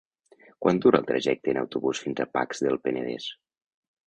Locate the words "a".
2.25-2.29